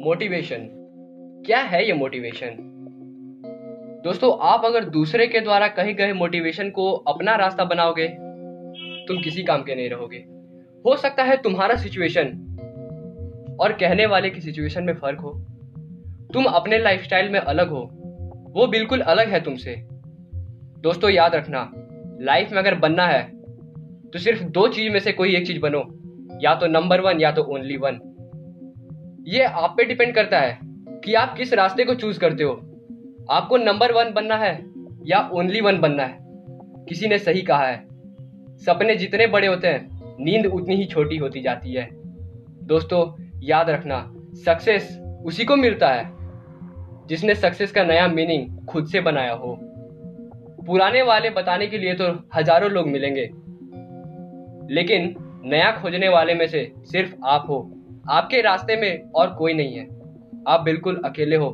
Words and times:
Motivation. 0.00 0.68
क्या 1.46 1.58
है 1.60 1.86
ये 1.86 1.92
मोटिवेशन? 1.92 2.54
दोस्तों, 4.04 4.30
आप 4.42 4.64
अगर 4.64 4.84
दूसरे 4.84 5.26
के 5.26 5.40
द्वारा 5.40 5.66
कहे 5.68 5.92
गए 5.94 6.12
मोटिवेशन 6.12 6.70
को 6.70 6.90
अपना 7.08 7.34
रास्ता 7.36 7.64
बनाओगे, 7.64 8.06
तुम 9.08 9.20
किसी 9.22 9.42
काम 9.42 9.62
के 9.62 9.74
नहीं 9.74 9.90
रहोगे। 9.90 10.24
हो 10.84 10.96
सकता 10.96 11.22
है 11.22 11.36
तुम्हारा 11.36 11.76
सिचुएशन 11.76 12.26
और 13.60 13.72
कहने 13.72 14.06
वाले 14.06 14.30
की 14.30 14.40
सिचुएशन 14.40 14.84
में 14.84 14.94
फ़र्क 14.94 15.20
हो। 15.20 15.32
तुम 16.32 16.44
अपने 16.44 16.78
लाइफस्टाइल 16.78 17.28
में 17.28 17.40
अलग 17.40 17.68
हो, 17.68 17.82
वो 18.50 18.66
बिल्कुल 18.66 19.00
अलग 19.00 19.28
है 19.28 19.40
तुमसे। 19.40 19.76
दोस्तों, 20.80 21.10
याद 21.10 21.34
रखना 21.34 21.70
लाइफ 22.22 22.52
में 22.52 22.58
अगर 22.58 22.74
बनना 22.74 23.06
है 23.06 23.22
तो 24.10 24.18
सिर्फ़ 24.18 24.44
दो 24.44 24.68
चीज़ 24.68 24.92
में 24.92 25.00
से 25.00 25.12
कोई 25.12 25.36
एक 25.36 25.46
चीज़ 25.46 25.60
बनो, 25.60 25.84
या 26.42 26.54
तो 26.54 26.66
नंबर 26.68 27.00
वन 27.00 27.20
या 27.20 27.32
तो 27.32 27.42
ओनली 27.54 27.76
वन 27.76 28.00
ये 29.28 29.44
आप 29.44 29.74
पे 29.76 29.84
डिपेंड 29.84 30.14
करता 30.14 30.38
है 30.40 30.58
कि 31.04 31.14
आप 31.14 31.36
किस 31.36 31.52
रास्ते 31.54 31.84
को 31.84 31.94
चूज़ 31.94 32.18
करते 32.20 32.44
हो। 32.44 32.52
आपको 33.30 33.56
नंबर 33.56 33.92
वन 33.92 34.12
बनना 34.12 34.36
है 34.36 34.66
या 35.06 35.30
ओनली 35.32 35.60
वन 35.60 35.80
बनना 35.80 36.02
है। 36.02 36.18
किसी 36.88 37.08
ने 37.08 37.18
सही 37.18 37.42
कहा 37.42 37.66
है। 37.66 37.84
सपने 38.58 38.96
जितने 38.96 39.26
बड़े 39.26 39.46
होते 39.46 39.68
हैं, 39.68 40.00
नींद 40.24 40.46
उतनी 40.46 40.74
ही 40.74 40.84
छोटी 40.84 41.16
होती 41.16 41.40
जाती 41.40 41.72
है। 41.72 41.88
दोस्तों, 42.62 43.24
याद 43.42 43.70
रखना 43.70 44.14
सक्सेस 44.44 45.00
उसी 45.24 45.44
को 45.44 45.56
मिलता 45.56 45.88
है 45.88 46.10
जिसने 47.06 47.34
सक्सेस 47.34 47.72
का 47.72 47.84
नया 47.84 48.08
मीनिंग 48.08 48.66
खुद 48.66 48.86
से 48.86 49.00
बनाया 49.00 49.32
हो। 49.32 49.58
पुराने 50.66 51.02
वाले 51.02 51.30
बताने 51.30 51.66
के 51.66 51.78
लिए 51.78 51.94
तो 51.94 52.28
हज़ारों 52.34 52.70
लोग 52.70 52.88
मिलेंगे। 52.88 53.30
लेकिन 54.74 55.14
नया 55.44 55.72
खोजने 55.72 56.08
वाले 56.08 56.34
में 56.34 56.46
से 56.46 56.72
सिर्फ़ 56.78 57.14
आप 57.24 57.46
हो। 57.48 57.79
आपके 58.04 58.40
रास्ते 58.42 58.76
में 58.76 59.10
और 59.12 59.30
कोई 59.34 59.54
नहीं 59.54 59.74
है। 59.74 59.84
आप 60.48 60.60
बिल्कुल 60.60 61.00
अकेले 61.04 61.36
हो। 61.36 61.48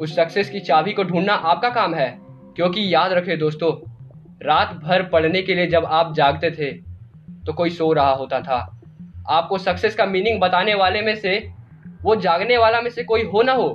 उस 0.00 0.14
सक्सेस 0.16 0.50
की 0.50 0.60
चाबी 0.60 0.92
को 0.92 1.04
ढूंढना 1.04 1.32
आपका 1.32 1.68
काम 1.70 1.94
है, 1.94 2.08
क्योंकि 2.56 2.94
याद 2.94 3.12
रखे 3.12 3.36
दोस्तों, 3.36 3.72
रात 4.42 4.74
भर 4.76 5.02
पढ़ने 5.02 5.42
के 5.42 5.54
लिए 5.54 5.66
जब 5.66 5.84
आप 5.84 6.14
जागते 6.14 6.50
थे 6.50 6.70
तो 7.46 7.52
कोई 7.52 7.70
सो 7.70 7.92
रहा 7.92 8.12
होता 8.12 8.40
था। 8.40 8.58
आपको 9.28 9.58
सक्सेस 9.58 9.94
का 9.94 10.06
मीनिंग 10.06 10.40
बताने 10.40 10.74
वाले 10.74 11.02
में 11.02 11.14
से, 11.16 11.38
वो 12.02 12.16
जागने 12.16 12.56
वाला 12.58 12.80
में 12.80 12.90
से 12.90 13.04
कोई 13.04 13.22
हो 13.24 13.42
ना 13.42 13.52
हो, 13.52 13.68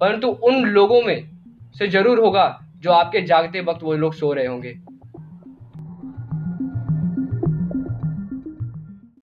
परंतु 0.00 0.28
उन 0.28 0.64
लोगों 0.64 1.00
में 1.02 1.28
से 1.78 1.88
ज़रूर 1.88 2.20
होगा 2.20 2.46
जो 2.76 2.92
आपके 2.92 3.20
जागते 3.22 3.60
वक्त 3.60 3.82
वो 3.82 3.94
लोग 3.94 4.14
सो 4.14 4.32
रहे 4.32 4.46
होंगे। 4.46 4.74